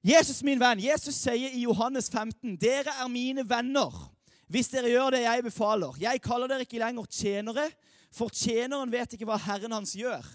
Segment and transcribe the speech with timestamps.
[0.00, 3.92] Jesus, min venn, Jesus sier i Johannes 15.: Dere er mine venner
[4.50, 5.98] hvis dere gjør det jeg befaler.
[6.02, 7.68] Jeg kaller dere ikke lenger tjenere,
[8.10, 10.26] for tjeneren vet ikke hva Herren hans gjør.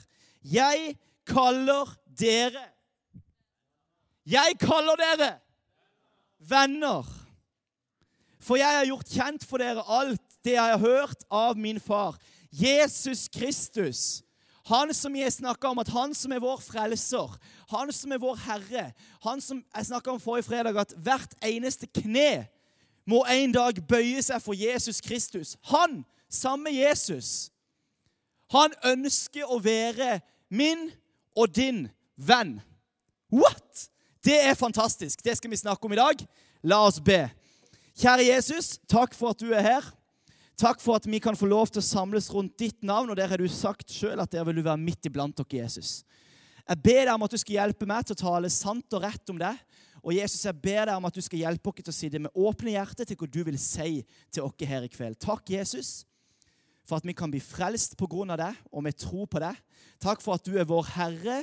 [0.46, 0.96] Jeg
[1.28, 2.71] kaller dere
[4.25, 5.35] Jeg kaller dere
[6.39, 7.05] venner.
[8.41, 12.17] For jeg har gjort kjent for dere alt det jeg har hørt av min far.
[12.49, 14.24] Jesus Kristus.
[14.65, 17.34] Han som jeg snakka om, at han som er vår frelser,
[17.70, 18.85] han som er vår Herre,
[19.21, 22.47] han som jeg snakka om forrige fredag, at hvert eneste kne
[23.05, 25.53] må en dag bøye seg for Jesus Kristus.
[25.70, 27.51] Han, samme Jesus,
[28.53, 30.89] han ønsker å være min
[31.37, 31.85] og din
[32.17, 32.57] venn.
[33.29, 33.89] What?
[34.25, 35.21] Det er fantastisk.
[35.21, 36.25] Det skal vi snakke om i dag.
[36.65, 37.27] La oss be.
[38.01, 39.89] Kjære Jesus, takk for at du er her.
[40.55, 43.11] Takk for at vi kan få lov til å samles rundt ditt navn.
[43.11, 46.03] Og der har du sagt sjøl at der vil du være midt iblant dere, Jesus.
[46.65, 49.33] Jeg ber deg om at du skal hjelpe meg til å tale sant og rett
[49.33, 49.53] om det.
[50.05, 52.21] Og Jesus, jeg ber deg om at du skal hjelpe oss til å si det
[52.21, 54.01] med åpne hjerter til hva du vil si
[54.34, 55.17] til oss her i kveld.
[55.21, 56.05] Takk, Jesus,
[56.85, 59.53] for at vi kan bli frelst på grunn av det, og vi tror på det.
[60.01, 61.40] Takk for at du er vår Herre,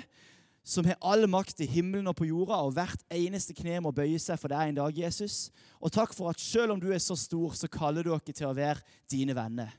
[0.65, 4.21] som har all makt i himmelen og på jorda, og hvert eneste kne må bøye
[4.23, 5.51] seg for deg en dag, Jesus.
[5.83, 8.47] Og takk for at selv om du er så stor, så kaller du oss til
[8.47, 9.73] å være dine venner.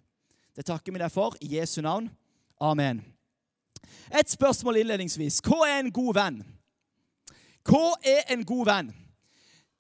[0.53, 2.12] Det takker vi deg for i Jesu navn.
[2.62, 3.02] Amen.
[4.12, 5.40] Et spørsmål innledningsvis.
[5.44, 6.44] Hva er en god venn?
[7.64, 8.92] Hva er en god venn?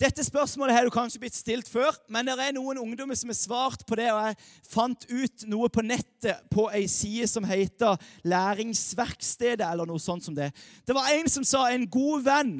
[0.01, 3.37] Dette spørsmålet har du kanskje blitt stilt før, men det er noen ungdommer som har
[3.37, 8.01] svart på det, og jeg fant ut noe på nettet på ei side som heter
[8.25, 10.49] Læringsverkstedet, eller noe sånt som det.
[10.87, 12.55] Det var en som sa en god venn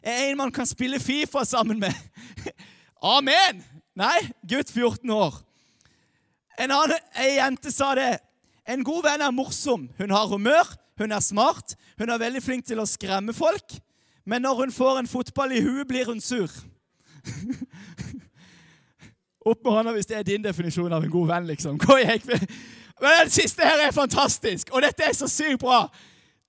[0.00, 1.92] er en man kan spille Fifa sammen med.
[3.16, 3.60] Amen!
[3.96, 4.16] Nei,
[4.48, 5.36] gutt 14 år.
[6.60, 8.14] En annen ei jente sa det.
[8.64, 9.88] En god venn er morsom.
[9.98, 10.68] Hun har humør,
[11.00, 13.76] hun er smart, hun er veldig flink til å skremme folk.
[14.24, 16.48] Men når hun får en fotball i huet, blir hun sur.
[19.50, 21.46] Opp med hånda hvis det er din definisjon av en god venn.
[21.46, 21.78] liksom.
[23.00, 25.86] Men Den siste her er fantastisk, og dette er så sykt bra.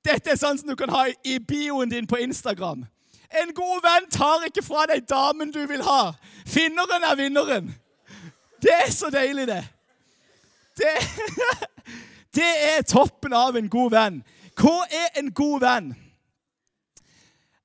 [0.06, 2.84] Dette er sånn som du kan ha i bioen din på Instagram.
[3.32, 6.12] En god venn tar ikke fra deg damen du vil ha.
[6.48, 7.72] Finneren er vinneren.
[8.62, 9.64] Det er så deilig, det.
[10.78, 10.96] Det,
[12.38, 14.22] det er toppen av en god venn.
[14.60, 15.94] Hva er en god venn?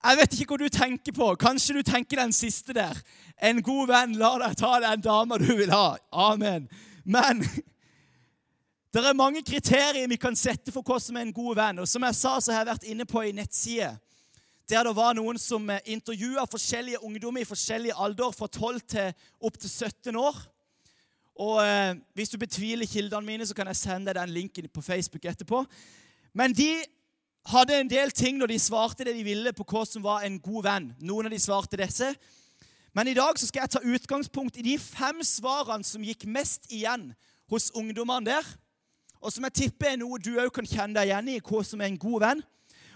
[0.06, 1.26] Jeg vet ikke hva du tenker på.
[1.40, 2.98] Kanskje du tenker den siste der.
[3.42, 5.96] En god venn lar deg ta den dama du vil ha.
[6.12, 6.68] Amen.
[7.02, 7.42] Men
[8.94, 11.82] det er mange kriterier vi kan sette for hva som er en god venn.
[11.82, 13.96] Og som jeg sa, så har jeg vært inne på ei nettside
[14.66, 19.12] der det var noen som intervjua forskjellige ungdommer i forskjellig alder, fra 12 til
[19.46, 20.40] opp til 17 år.
[21.38, 24.82] Og eh, Hvis du betviler kildene mine, så kan jeg sende deg den linken på
[24.82, 25.62] Facebook etterpå.
[26.34, 26.82] Men de
[27.46, 30.40] hadde en del ting når de svarte det de ville på hva som var en
[30.42, 30.90] god venn.
[31.00, 32.10] Noen av de svarte disse.
[32.96, 36.70] Men i dag så skal jeg ta utgangspunkt i de fem svarene som gikk mest
[36.72, 37.10] igjen
[37.50, 38.52] hos ungdommene der.
[39.20, 41.82] Og som jeg tipper er noe du òg kan kjenne deg igjen i, hva som
[41.82, 42.46] er en god venn.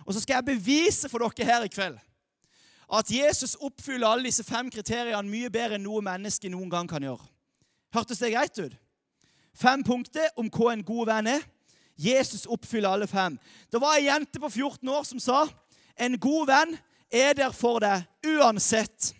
[0.07, 2.01] Og så skal jeg bevise for dere her i kveld
[2.91, 7.05] at Jesus oppfyller alle disse fem kriteriene mye bedre enn noe menneske noen gang kan
[7.05, 7.23] gjøre.
[7.95, 8.75] Hørtes det greit ut?
[9.55, 11.45] Fem punkter om hva en god venn er.
[12.01, 13.37] Jesus oppfyller alle fem.
[13.69, 15.45] Det var ei jente på 14 år som sa
[16.01, 16.77] en god venn
[17.13, 19.11] er der for deg uansett.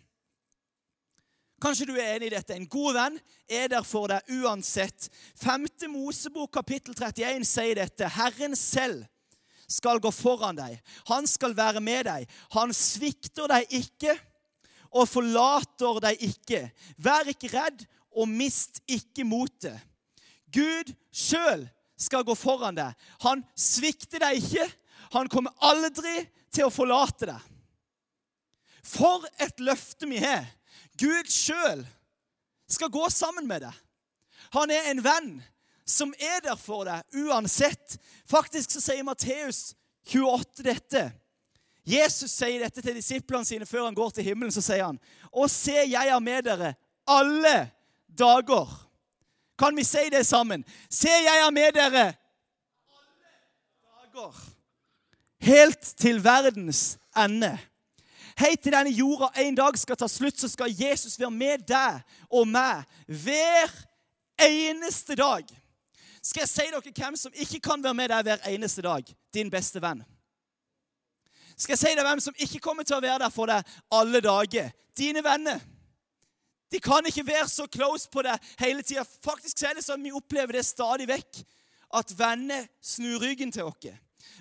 [1.61, 2.57] Kanskje du er enig i dette.
[2.57, 3.19] En god venn
[3.51, 5.11] er der for deg uansett.
[5.43, 5.67] 5.
[5.93, 8.09] Mosebok kapittel 31 sier dette.
[8.17, 9.05] Herren selv
[9.71, 10.79] skal gå foran deg.
[11.13, 12.25] Han skal være med deg.
[12.57, 14.17] Han svikter deg ikke
[14.91, 16.63] og forlater deg ikke.
[16.97, 17.85] Vær ikke redd
[18.17, 19.77] og mist ikke motet.
[20.51, 21.69] Gud sjøl
[22.01, 22.97] skal gå foran deg.
[23.25, 24.67] Han svikter deg ikke.
[25.15, 26.25] Han kommer aldri
[26.55, 27.47] til å forlate deg.
[28.87, 30.49] For et løfte vi har!
[31.01, 31.85] Gud sjøl
[32.71, 33.77] skal gå sammen med deg.
[34.57, 35.31] Han er en venn
[35.89, 37.97] som er der for deg uansett.
[38.29, 39.73] Faktisk så sier Matteus
[40.11, 41.05] 28 dette.
[41.87, 44.53] Jesus sier dette til disiplene sine før han går til himmelen.
[44.55, 45.01] Så sier han,
[45.33, 46.75] Og se, jeg er med dere
[47.11, 47.71] alle
[48.07, 48.69] dager
[49.61, 50.65] kan vi si det sammen?
[50.91, 52.07] Se, jeg er med dere
[52.91, 54.47] alle dager.
[55.41, 57.53] Helt til verdens ende.
[58.41, 62.01] Hei til denne jorda en dag skal ta slutt, så skal Jesus være med deg
[62.33, 63.73] og meg hver
[64.41, 65.45] eneste dag.
[66.23, 69.13] Skal jeg si dere hvem som ikke kan være med deg hver eneste dag?
[69.35, 70.01] Din beste venn.
[71.57, 74.25] Skal jeg si deg hvem som ikke kommer til å være der for deg alle
[74.25, 74.73] dager?
[74.97, 75.61] Dine venner.
[76.71, 79.05] De kan ikke være så close på det hele tida.
[79.25, 81.43] Faktisk er det sånn vi opplever det stadig vekk.
[81.99, 83.91] At venner snur ryggen til oss.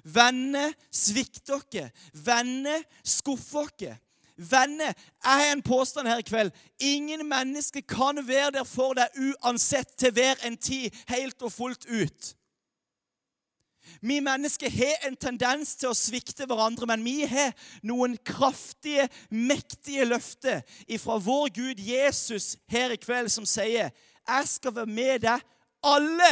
[0.04, 2.06] Venner svikter oss.
[2.14, 3.98] Venner skuffer oss.
[4.40, 4.94] Venner,
[5.24, 6.54] jeg har en påstand her i kveld.
[6.80, 11.90] Ingen mennesker kan være der for deg uansett til hver en tid, helt og fullt
[11.90, 12.30] ut.
[14.02, 17.52] Vi mennesker har en tendens til å svikte hverandre, men vi har
[17.84, 20.62] noen kraftige, mektige løfter
[21.00, 23.92] fra vår Gud Jesus her i kveld som sier
[24.30, 25.42] 'Jeg skal være med deg
[25.84, 26.32] alle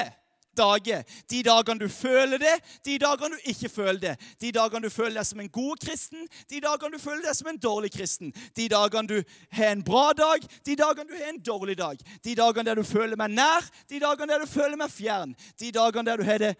[0.57, 1.03] dager.
[1.29, 2.53] De dagene du føler det,
[2.85, 4.15] de dagene du ikke føler det.
[4.41, 7.51] De dagene du føler deg som en god kristen, de dagene du føler deg som
[7.51, 8.33] en dårlig kristen.
[8.57, 12.01] De dagene du har en bra dag, de dagene du har en dårlig dag.
[12.25, 15.35] De dagene der du føler meg nær, de dagene der du føler meg fjern.
[15.59, 16.55] De dagene der du har det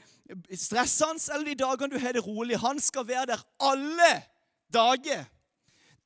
[0.60, 2.60] stressende, eller de dagene du har det rolig.
[2.62, 4.14] Han skal være der alle
[4.74, 5.26] dager.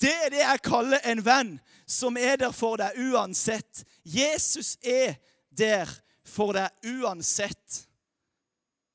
[0.02, 1.52] Det er det jeg kaller en venn
[1.86, 3.84] som er der for deg uansett.
[4.06, 5.20] Jesus er
[5.58, 5.90] der
[6.32, 7.84] for deg uansett.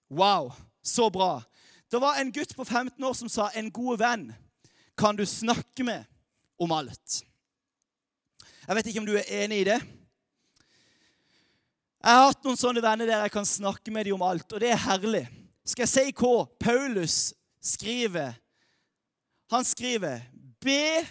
[0.08, 0.52] Wow,
[0.82, 1.42] så bra.
[1.90, 4.34] Det var en gutt på 15 år som sa 'En god venn
[4.96, 6.04] kan du snakke med
[6.58, 7.24] om alt'.
[8.66, 9.80] Jeg vet ikke om du er enig i det.
[12.02, 14.60] Jeg har hatt noen sånne venner der jeg kan snakke med dem om alt, og
[14.60, 15.28] det er herlig.
[15.66, 18.32] Skal jeg si hva Paulus skriver?
[19.50, 20.20] Han skriver
[20.60, 21.06] 'Be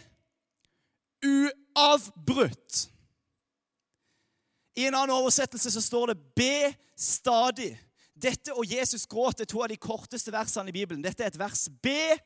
[1.24, 2.95] uavbrutt'.
[4.76, 7.78] I en annen oversettelse så står det 'be stadig'.
[8.16, 11.04] Dette og Jesus gråt er to av de korteste versene i Bibelen.
[11.04, 11.70] Dette er et vers.
[11.84, 12.20] Be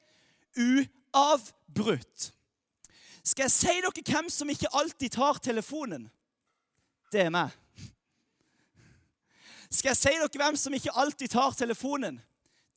[0.58, 2.34] uavbrutt.
[3.24, 6.10] Skal jeg si dere hvem som ikke alltid tar telefonen?
[7.12, 7.50] Det er meg.
[9.70, 12.22] Skal jeg si dere hvem som ikke alltid tar telefonen?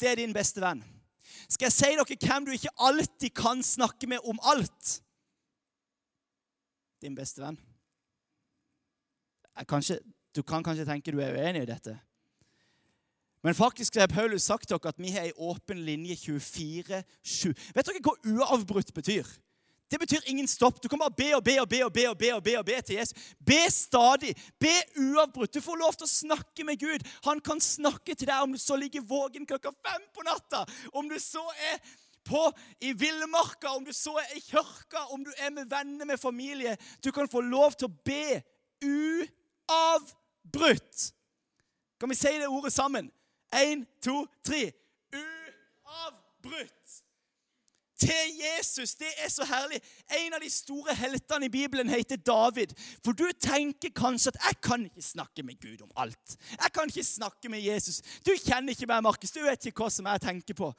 [0.00, 0.84] Det er din beste venn.
[1.48, 5.02] Skal jeg si dere hvem du ikke alltid kan snakke med om alt?
[7.00, 7.60] Din beste venn
[9.68, 10.00] kanskje,
[10.34, 11.98] Du kan kanskje tenke du er uenig i dette.
[13.42, 17.50] Men faktisk har Paulus sagt dere at vi har ei åpen linje 24-7.
[17.74, 19.26] Vet dere hva uavbrutt betyr?
[19.92, 20.78] Det betyr ingen stopp.
[20.80, 22.64] Du kan bare be og be og be og be og be, og be, og
[22.64, 23.34] be til Jesus.
[23.44, 24.32] Be stadig.
[24.62, 25.52] Be uavbrutt.
[25.52, 27.04] Du får lov til å snakke med Gud.
[27.26, 30.64] Han kan snakke til deg om du så ligger våken klokka fem på natta.
[30.96, 31.44] Om du så
[31.74, 31.76] er
[32.24, 32.46] på
[32.80, 36.78] i villmarka, om du så er i kirka, om du er med venner, med familie.
[37.04, 38.40] Du kan få lov til å be
[38.80, 39.38] uavbrutt
[39.72, 41.12] uavbrutt.
[42.00, 43.10] Kan vi si det ordet sammen?
[43.54, 44.72] Én, to, tre.
[45.14, 46.78] Uavbrutt.
[48.00, 48.94] Til Jesus.
[48.94, 49.78] Det er så herlig.
[50.24, 52.74] En av de store heltene i Bibelen heter David.
[53.04, 56.36] For du tenker kanskje at 'jeg kan ikke snakke med Gud om alt'.
[56.50, 58.02] Jeg kan ikke snakke med Jesus.
[58.26, 59.30] Du kjenner ikke meg, Markus.
[59.30, 60.74] Du vet ikke hva som jeg tenker på.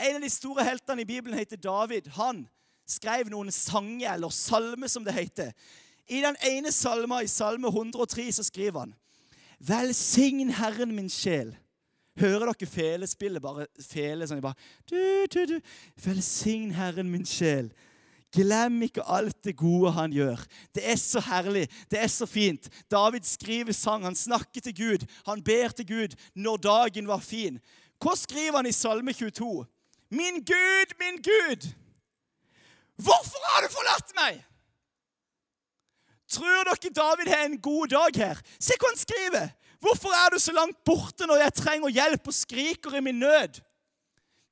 [0.00, 2.06] En av de store heltene i Bibelen heter David.
[2.06, 2.48] Han
[2.86, 5.52] skrev noen sanger, eller salmer, som det heter.
[6.08, 8.94] I den ene salma, i Salme 103, så skriver han
[9.58, 11.52] Velsign Herren min sjel.
[12.18, 13.42] Hører dere felespillet?
[13.42, 14.58] Bare fele sånn bare
[14.90, 15.58] du, du, du.
[16.02, 17.70] Velsign Herren min sjel.
[18.34, 20.40] Glem ikke alt det gode han gjør.
[20.76, 21.64] Det er så herlig.
[21.88, 22.68] Det er så fint.
[22.90, 24.04] David skriver sang.
[24.04, 25.06] Han snakker til Gud.
[25.26, 27.56] Han ber til Gud når dagen var fin.
[28.02, 29.64] Hva skriver han i Salme 22?
[30.10, 31.70] Min Gud, min Gud!
[32.98, 34.38] Hvorfor har du forlatt meg?
[36.28, 38.40] Tror dere David har en god dag her?
[38.60, 39.48] Se hva han skriver!
[39.80, 43.60] Hvorfor er du så langt borte når jeg trenger hjelp og skriker i min nød?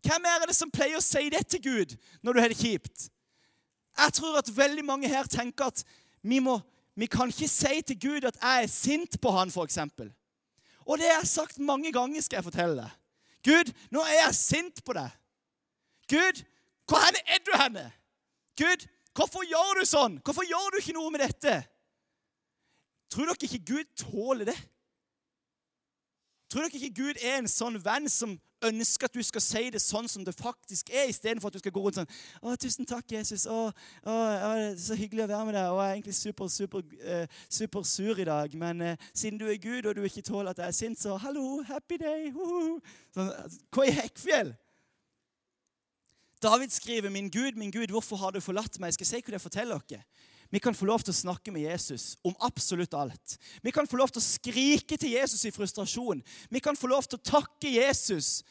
[0.06, 3.08] Hvem er det som pleier å si det til Gud når du har det kjipt?
[3.96, 5.82] Jeg tror at veldig mange her tenker at
[6.22, 6.60] vi, må,
[6.94, 9.80] vi kan ikke si til Gud at jeg er sint på han, f.eks.
[10.86, 12.96] Og det har jeg sagt mange ganger, skal jeg fortelle deg.
[13.46, 15.10] Gud, nå er jeg sint på deg.
[16.08, 16.44] Gud,
[16.86, 17.90] hvor er du henne?
[18.56, 18.86] Gud,
[19.16, 20.18] Hvorfor gjør du sånn?
[20.24, 21.56] Hvorfor gjør du ikke noe med dette?
[23.10, 24.58] Tror dere ikke Gud tåler det?
[26.50, 29.80] Tror dere ikke Gud er en sånn venn som ønsker at du skal si det
[29.82, 33.10] sånn som det faktisk er, istedenfor at du skal gå rundt sånn 'Å, tusen takk,
[33.12, 33.46] Jesus.
[33.46, 36.84] Å, å, å, så hyggelig å være med deg.' 'Og jeg er egentlig super, super,
[37.04, 40.50] uh, super sur i dag, men uh, siden du er Gud, og du ikke tåler
[40.50, 42.32] at jeg er sint, så hallo, happy day.'
[43.14, 43.32] Sånn,
[43.70, 44.54] hva i hekkfjell?
[46.42, 49.36] David skriver, 'Min Gud, min Gud, hvorfor har du forlatt meg?' Jeg skal si hva
[49.36, 50.04] det forteller dere.
[50.50, 53.36] Vi kan få lov til å snakke med Jesus om absolutt alt.
[53.62, 56.22] Vi kan få lov til å skrike til Jesus i frustrasjon.
[56.50, 58.44] Vi kan få lov til å takke Jesus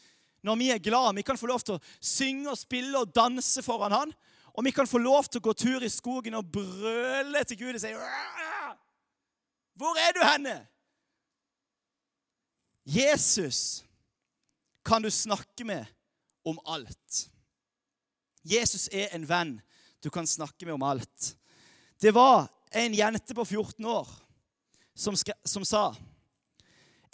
[0.46, 1.16] når vi er glad.
[1.16, 4.14] Vi kan få lov til å synge og spille og danse foran han.
[4.56, 7.76] Og vi kan få lov til å gå tur i skogen og brøle til Gud
[7.76, 7.92] og si
[9.76, 10.60] Hvor er du henne?
[12.86, 13.84] Jesus
[14.86, 15.86] kan du snakke med
[16.46, 17.26] om alt.
[18.46, 19.56] Jesus er en venn
[20.04, 21.32] du kan snakke med om alt.
[22.06, 24.08] Det var en jente på 14 år
[24.94, 25.96] som, som sa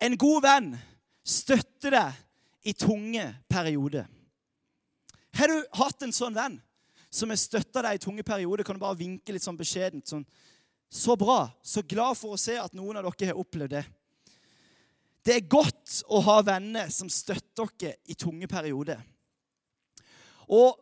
[0.02, 0.68] En god venn
[1.24, 4.10] støtter deg i tunge perioder.
[5.40, 6.60] Har du hatt en sånn venn
[7.08, 10.12] som har støtta deg i tunge perioder, kan du bare vinke litt sånn beskjedent.
[10.12, 10.28] Sånn.
[10.92, 11.46] Så bra.
[11.64, 13.86] Så glad for å se at noen av dere har opplevd det.
[15.24, 19.00] Det er godt å ha venner som støtter dere i tunge perioder.
[20.52, 20.76] Og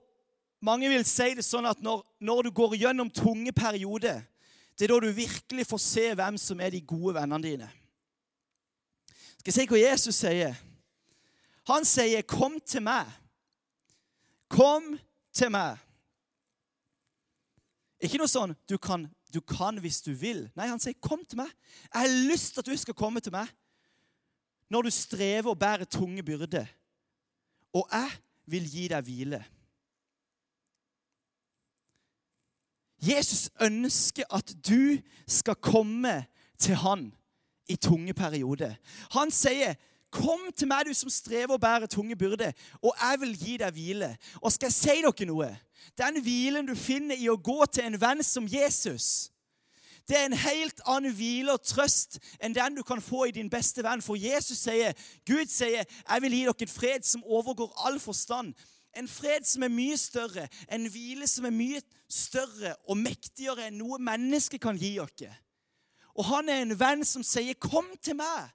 [0.62, 4.22] mange vil si det sånn at når, når du går gjennom tunge perioder,
[4.76, 7.70] det er da du virkelig får se hvem som er de gode vennene dine.
[9.40, 10.58] Skal jeg si hva Jesus sier?
[11.70, 13.12] Han sier, 'Kom til meg'.
[14.50, 15.00] Kom
[15.34, 15.78] til meg.
[18.02, 20.50] Ikke noe sånn du kan, du kan hvis du vil.
[20.56, 21.54] Nei, han sier, 'Kom til meg'.
[21.94, 23.48] Jeg har lyst til at du skal komme til meg
[24.70, 26.68] når du strever og bærer tunge byrder.
[27.74, 28.12] Og jeg
[28.46, 29.46] vil gi deg hvile.
[33.02, 36.26] Jesus ønsker at du skal komme
[36.60, 37.14] til han
[37.70, 38.76] i tunge perioder.
[39.12, 39.74] Han sier,
[40.12, 42.52] 'Kom til meg, du som strever og bærer tunge byrder,
[42.82, 45.58] og jeg vil gi deg hvile.' Og skal jeg si dere noe?
[45.98, 49.32] Den hvilen du finner i å gå til en venn som Jesus,
[50.10, 53.50] det er en helt annen hvile og trøst enn den du kan få i din
[53.50, 54.02] beste venn.
[54.02, 54.94] For Jesus sier,
[55.28, 58.54] Gud sier, 'Jeg vil gi dere fred som overgår all forstand'.
[59.00, 63.80] En fred som er mye større, en hvile som er mye større og mektigere enn
[63.80, 65.36] noe menneske kan gi dere.
[66.20, 68.52] Og han er en venn som sier, 'Kom til meg'.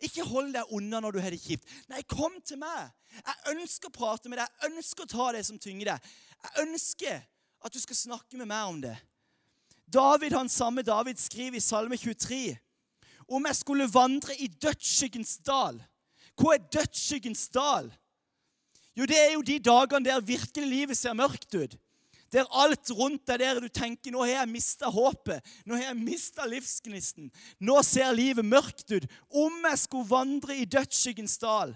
[0.00, 1.68] Ikke hold deg unna når du har det kjipt.
[1.88, 2.88] Nei, kom til meg.
[3.12, 4.48] Jeg ønsker å prate med deg.
[4.62, 6.10] Jeg ønsker å ta det som tynger deg.
[6.42, 7.20] Jeg ønsker
[7.64, 8.96] at du skal snakke med meg om det.
[9.92, 12.56] David, Han samme David skriver i Salme 23
[13.30, 15.76] om jeg skulle vandre i dødsskyggens dal.
[16.34, 17.90] Hva er dødsskyggens dal?
[19.00, 21.76] Jo, det er jo de dagene der virkelig livet ser mørkt ut.
[22.30, 25.98] Der alt rundt deg der du tenker nå har jeg mista håpet, nå har jeg
[25.98, 27.30] mista livsgnisten.
[27.58, 29.08] Nå ser livet mørkt ut.
[29.32, 31.72] Om jeg skulle vandre i dødsskyggens dal,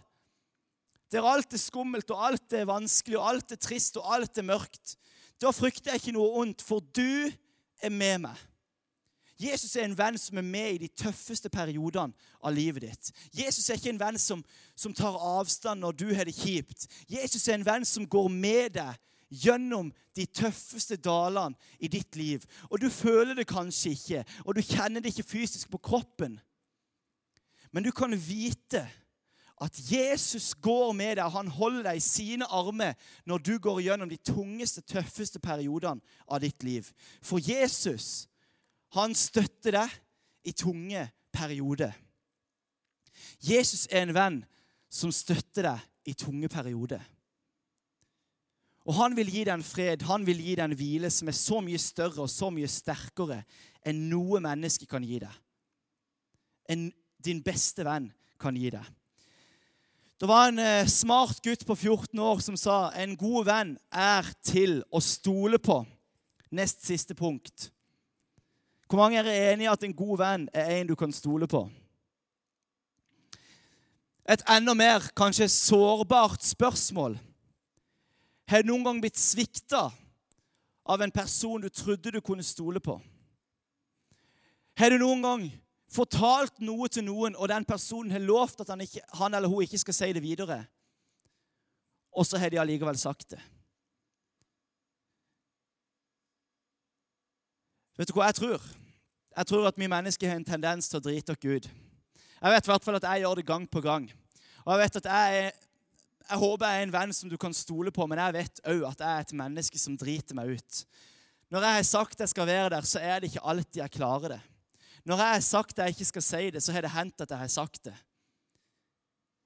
[1.11, 4.47] der alt er skummelt og alt er vanskelig og alt er trist og alt er
[4.47, 4.95] mørkt,
[5.41, 7.31] da frykter jeg ikke noe ondt, for du
[7.83, 8.37] er med meg.
[9.41, 13.11] Jesus er en venn som er med i de tøffeste periodene av livet ditt.
[13.35, 14.45] Jesus er ikke en venn som,
[14.79, 16.87] som tar avstand når du har det kjipt.
[17.11, 19.01] Jesus er en venn som går med deg
[19.35, 22.45] gjennom de tøffeste dalene i ditt liv.
[22.71, 26.39] Og du føler det kanskje ikke, og du kjenner det ikke fysisk på kroppen.
[27.75, 28.85] Men du kan vite
[29.65, 32.95] at Jesus går med deg, og han holder deg i sine armer
[33.27, 36.87] når du går gjennom de tungeste, tøffeste periodene av ditt liv.
[37.23, 38.29] For Jesus
[38.95, 39.95] han støtter deg
[40.47, 41.95] i tunge perioder.
[43.43, 44.39] Jesus er en venn
[44.93, 47.03] som støtter deg i tunge perioder.
[48.85, 51.37] Og han vil gi deg en fred, han vil gi deg en hvile som er
[51.39, 53.41] så mye større og så mye sterkere
[53.85, 55.41] enn noe menneske kan gi deg.
[56.69, 56.91] Enn
[57.25, 58.11] din beste venn
[58.41, 58.85] kan gi deg.
[60.21, 64.29] Det var en eh, smart gutt på 14 år som sa en god venn er
[64.47, 65.81] til å stole på.
[66.55, 67.71] Nest siste punkt.
[68.95, 71.65] Hvor mange er enig i at en god venn er en du kan stole på?
[74.31, 77.17] Et enda mer kanskje sårbart spørsmål.
[78.47, 79.89] Har du noen gang blitt svikta
[80.87, 82.95] av en person du trodde du kunne stole på?
[84.79, 85.43] Har du noen gang
[85.91, 89.67] fortalt noe til noen, og den personen har lovt at han, ikke, han eller hun
[89.67, 90.61] ikke skal si det videre,
[92.15, 93.43] og så har de allikevel sagt det?
[97.99, 98.73] Vet du hva jeg tror?
[99.35, 101.69] Jeg tror at vi mennesker har en tendens til å drite oss ut.
[102.45, 104.07] Jeg vet i hvert fall at jeg gjør det gang på gang.
[104.65, 105.53] Og jeg vet at jeg,
[106.29, 108.87] jeg håper jeg er en venn som du kan stole på, men jeg vet òg
[108.93, 110.81] at jeg er et menneske som driter meg ut.
[111.51, 114.37] Når jeg har sagt jeg skal være der, så er det ikke alltid jeg klarer
[114.37, 114.41] det.
[115.05, 117.43] Når jeg har sagt jeg ikke skal si det, så har det hendt at jeg
[117.43, 117.97] har sagt det.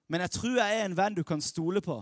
[0.09, 1.99] Men jeg tror jeg er en venn du kan stole på.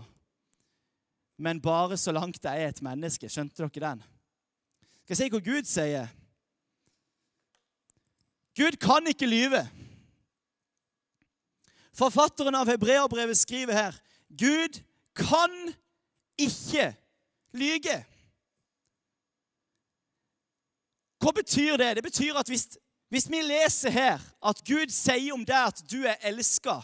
[1.38, 3.28] Men bare så langt jeg er et menneske.
[3.28, 4.04] Skjønte dere den?
[5.04, 6.12] Skal jeg si hva Gud sier?
[8.56, 9.62] Gud kan ikke lyve.
[11.96, 13.96] Forfatteren av Hebreerbrevet skriver her
[14.28, 14.80] Gud
[15.16, 15.52] kan
[16.40, 16.90] ikke
[17.56, 17.96] lyge.
[21.20, 21.94] Hva betyr det?
[21.96, 22.66] Det betyr at hvis,
[23.08, 26.80] hvis vi leser her at Gud sier om deg at du er elska,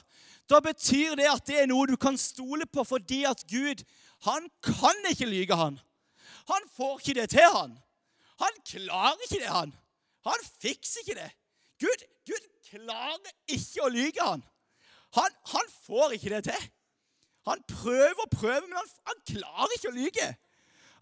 [0.49, 3.85] da betyr det at det er noe du kan stole på fordi at Gud
[4.26, 5.79] han kan ikke lyge, han.
[6.49, 7.76] Han får ikke det til, han.
[8.38, 9.73] Han klarer ikke det, han.
[10.26, 11.31] Han fikser ikke det.
[11.83, 14.45] Gud, Gud klarer ikke å lyge han.
[15.19, 15.37] han.
[15.55, 16.71] Han får ikke det til.
[17.49, 20.29] Han prøver og prøver, men han, han klarer ikke å lyge.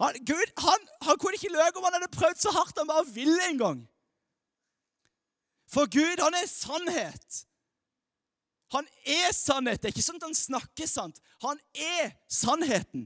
[0.01, 3.05] Han, Gud, han, han, kunne ikke løye om han hadde prøvd så hardt han bare
[3.13, 3.83] ville en gang.
[5.71, 7.43] For Gud, han er sannhet.
[8.73, 9.83] Han er sannhet.
[9.83, 11.21] Det er ikke sånn at han snakker sant.
[11.45, 13.05] Han er sannheten.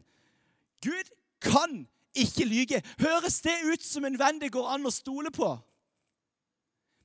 [0.84, 1.10] Gud
[1.42, 1.82] kan
[2.14, 2.80] ikke lyge.
[3.02, 5.50] Høres det ut som en venn det går an å stole på?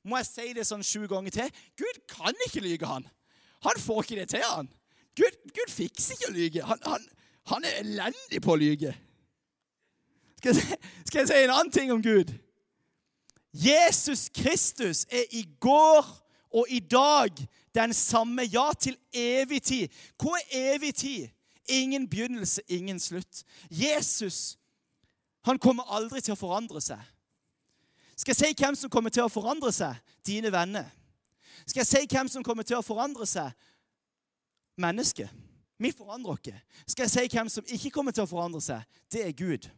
[0.04, 1.62] Må jeg si det sånn sju ganger til?
[1.76, 3.06] Gud kan ikke lyge, han.
[3.66, 4.70] Han får ikke det til, han.
[5.16, 6.62] Gud, Gud fikser ikke å lyge.
[6.64, 7.08] Han, han,
[7.52, 8.94] han, er elendig på å lyge.
[10.40, 12.32] Skal jeg, skal jeg si en annen ting om Gud?
[13.52, 16.06] Jesus Kristus er i går
[16.56, 17.34] og i dag
[17.74, 18.46] den samme.
[18.48, 20.00] Ja, til evig tid.
[20.16, 21.28] Hva er evig tid?
[21.70, 23.44] Ingen begynnelse, ingen slutt.
[23.70, 24.56] Jesus
[25.46, 27.00] han kommer aldri til å forandre seg.
[28.20, 29.96] Skal jeg si hvem som kommer til å forandre seg?
[30.26, 30.90] Dine venner.
[31.64, 33.48] Skal jeg si hvem som kommer til å forandre seg?
[34.80, 35.30] Mennesket.
[35.80, 36.64] Vi forandrer oss.
[36.84, 38.84] Skal jeg si hvem som ikke kommer til å forandre seg?
[39.08, 39.70] Det er Gud.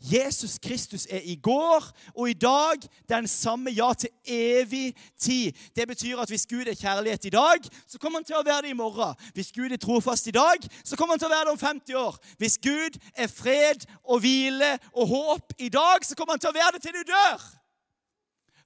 [0.00, 5.52] Jesus Kristus er i går og i dag den samme, ja, til evig tid.
[5.76, 8.62] Det betyr at hvis Gud er kjærlighet i dag, så kommer han til å være
[8.64, 9.12] det i morgen.
[9.36, 12.00] Hvis Gud er trofast i dag, så kommer han til å være det om 50
[12.00, 12.16] år.
[12.40, 16.60] Hvis Gud er fred og hvile og håp i dag, så kommer han til å
[16.62, 17.59] være det til du dør.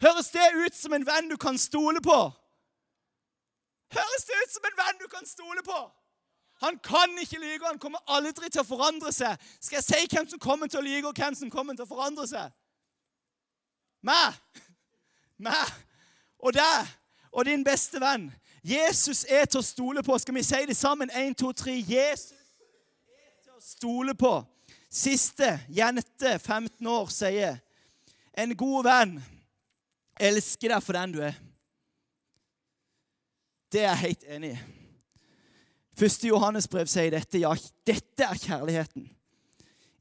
[0.04, 2.16] Høres det ut som en venn du kan stole på?
[3.94, 5.80] Høres det ut som en venn du kan stole på?
[6.64, 9.40] Han kan ikke lyge, han kommer aldri til å forandre seg.
[9.60, 11.90] Skal jeg si hvem som kommer til å lyge, og hvem som kommer til å
[11.90, 12.52] forandre seg?
[14.04, 14.36] Meg.
[15.40, 15.72] Meg.
[16.38, 16.94] Og deg.
[17.32, 18.28] Og din beste venn.
[18.64, 20.18] Jesus er til å stole på.
[20.20, 21.10] Skal vi si det sammen?
[21.10, 21.74] Én, to, tre.
[21.74, 22.32] Jesus
[23.08, 24.36] er til å stole på.
[24.88, 27.56] Siste jente, 15 år, sier
[28.38, 29.16] en god venn
[30.20, 31.36] elsker deg for den du er.
[33.72, 34.62] Det er jeg helt enig i.
[35.98, 37.38] Første Johannes brev sier dette.
[37.42, 37.54] Ja,
[37.86, 39.06] dette er kjærligheten.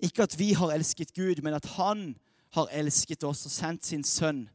[0.03, 2.15] Ikke at vi har elsket Gud, men at Han
[2.53, 4.47] har elsket oss og sendt sin sønn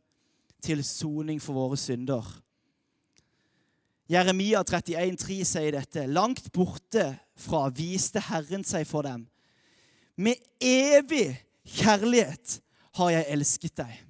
[0.63, 2.27] til soning for våre synder.
[4.09, 6.07] Jeremia 31, 31,3 sier dette.
[6.07, 9.27] Langt borte fra viste Herren seg for dem.
[10.19, 11.37] Med evig
[11.79, 12.59] kjærlighet
[12.99, 14.08] har jeg elsket deg.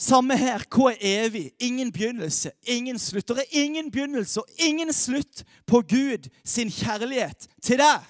[0.00, 0.62] Samme her.
[0.72, 1.50] Hva er evig?
[1.60, 3.28] Ingen begynnelse, ingen slutt.
[3.28, 8.06] Det er ingen begynnelse og ingen slutt på Gud sin kjærlighet til deg.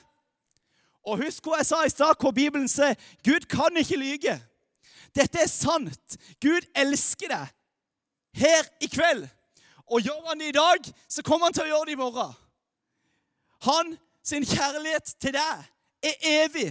[1.07, 2.95] Og husk hva jeg sa i stad, hvor Bibelen sier.
[3.27, 4.37] Gud kan ikke lyge.
[5.17, 6.19] Dette er sant.
[6.43, 7.51] Gud elsker deg
[8.39, 9.27] her i kveld.
[9.91, 12.37] Og gjør han det i dag, så kommer han til å gjøre det i morgen.
[13.67, 15.67] Han sin kjærlighet til deg
[16.07, 16.71] er evig.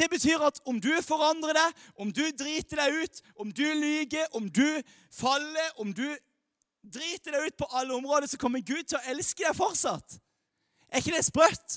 [0.00, 4.30] Det betyr at om du forandrer deg, om du driter deg ut, om du lyger,
[4.32, 4.80] om du
[5.12, 6.06] faller, om du
[6.80, 10.16] driter deg ut på alle områder, så kommer Gud til å elske deg fortsatt.
[10.88, 11.76] Er ikke det sprøtt?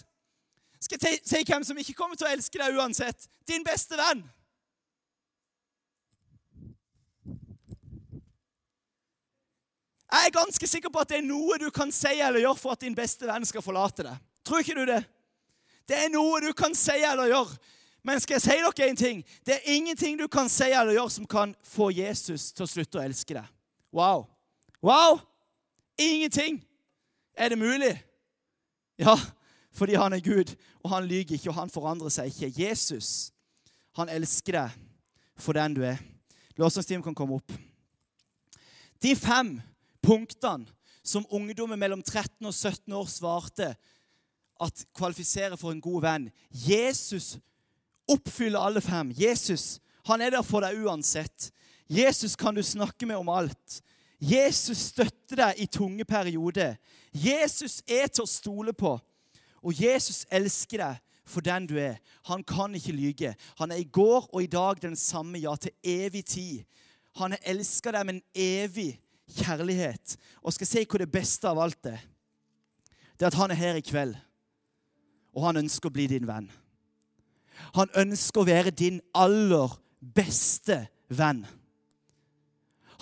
[0.79, 3.27] Skal jeg si hvem som ikke kommer til å elske deg uansett?
[3.47, 4.23] Din beste venn.
[10.13, 12.77] Jeg er ganske sikker på at det er noe du kan si eller gjøre for
[12.77, 14.25] at din beste venn skal forlate deg.
[14.47, 15.03] Tror ikke du det?
[15.89, 17.57] Det er noe du kan si eller gjøre
[18.03, 19.23] men skal jeg si dere en ting?
[19.45, 22.99] Det er ingenting du kan si eller gjøre som kan få Jesus til å slutte
[22.99, 23.47] å elske deg.
[23.95, 24.25] Wow.
[24.83, 25.21] Wow!
[25.97, 26.59] Ingenting.
[27.37, 27.93] Er det mulig?
[28.99, 29.15] Ja,
[29.71, 32.51] fordi han er Gud, og han lyver ikke, og han forandrer seg ikke.
[32.65, 33.31] Jesus,
[33.97, 34.75] han elsker deg
[35.39, 36.01] for den du er.
[36.59, 37.55] Lovsangstimen kan komme opp.
[39.01, 39.55] De fem
[40.03, 40.67] punktene
[41.03, 43.73] som ungdommen mellom 13 og 17 år svarte
[44.63, 47.33] at kvalifiserer for en god venn Jesus
[48.09, 49.11] oppfyller alle fem.
[49.15, 51.49] Jesus han er der for deg uansett.
[51.87, 53.79] Jesus kan du snakke med om alt.
[54.19, 56.75] Jesus støtter deg i tunge perioder.
[57.11, 58.97] Jesus er til å stole på.
[59.63, 62.01] Og Jesus elsker deg for den du er.
[62.27, 63.33] Han kan ikke lyge.
[63.59, 66.63] Han er i går og i dag den samme, ja, til evig tid.
[67.19, 68.89] Han elsker deg med en evig
[69.37, 70.17] kjærlighet.
[70.43, 72.03] Og skal si hva det beste av alt er?
[73.15, 74.17] Det er at han er her i kveld,
[75.37, 76.49] og han ønsker å bli din venn.
[77.75, 79.75] Han ønsker å være din aller
[80.15, 81.43] beste venn.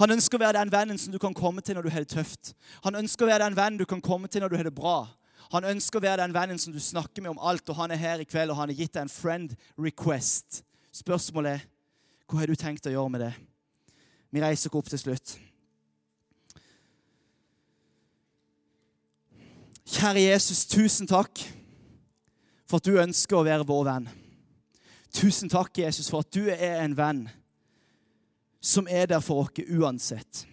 [0.01, 2.13] Han ønsker å være den vennen som du kan komme til når du har det
[2.13, 2.53] tøft.
[2.85, 5.03] Han ønsker å være den vennen du kan komme til når du har det bra.
[5.51, 7.99] Han ønsker å være den vennen som du snakker med om alt, og han er
[7.99, 10.61] her i kveld, og han har gitt deg en friend request.
[10.95, 11.67] Spørsmålet er
[12.31, 13.33] hva har du tenkt å gjøre med det?
[14.31, 15.33] Vi reiser oss opp til slutt.
[19.91, 21.43] Kjære Jesus, tusen takk
[22.63, 24.07] for at du ønsker å være vår venn.
[25.11, 27.25] Tusen takk, Jesus, for at du er en venn
[28.61, 30.45] som er der for oss uansett.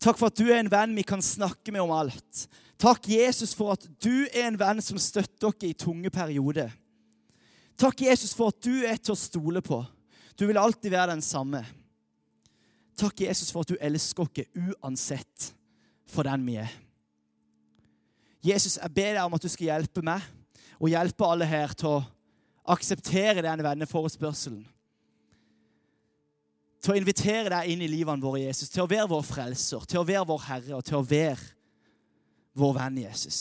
[0.00, 2.46] Takk for at du er en venn vi kan snakke med om alt.
[2.80, 6.72] Takk, Jesus, for at du er en venn som støtter oss i tunge perioder.
[7.80, 9.82] Takk, Jesus, for at du er til å stole på.
[10.36, 11.62] Du vil alltid være den samme.
[13.00, 15.50] Takk, Jesus, for at du elsker oss uansett
[16.10, 16.72] for den vi er.
[18.44, 20.24] Jesus, jeg ber deg om at du skal hjelpe meg
[20.80, 22.04] og hjelpe alle her til å
[22.64, 24.62] akseptere denne venneforespørselen.
[26.80, 28.70] Til å invitere deg inn i livene våre, Jesus.
[28.72, 31.50] Til å være vår frelser, til å være vår Herre og til å være
[32.56, 33.40] vår venn Jesus.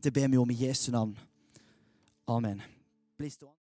[0.00, 1.12] Det ber vi om i Jesu navn.
[2.28, 2.62] Amen.
[3.20, 3.63] Bli stående.